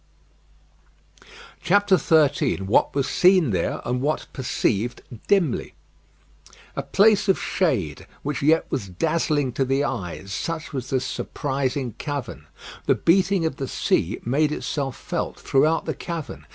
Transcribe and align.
XIII 1.63 2.55
WHAT 2.65 2.95
WAS 2.95 3.07
SEEN 3.07 3.51
THERE; 3.51 3.81
AND 3.85 4.01
WHAT 4.01 4.25
PERCEIVED 4.33 5.03
DIMLY 5.27 5.75
A 6.75 6.81
place 6.81 7.29
of 7.29 7.37
shade, 7.39 8.07
which 8.23 8.41
yet 8.41 8.65
was 8.71 8.87
dazzling 8.89 9.51
to 9.51 9.63
the 9.63 9.83
eyes 9.83 10.33
such 10.33 10.73
was 10.73 10.89
this 10.89 11.05
surprising 11.05 11.93
cavern. 11.99 12.47
The 12.87 12.95
beating 12.95 13.45
of 13.45 13.57
the 13.57 13.67
sea 13.67 14.19
made 14.25 14.51
itself 14.51 14.95
felt 14.97 15.39
throughout 15.39 15.85
the 15.85 15.93
cavern. 15.93 16.47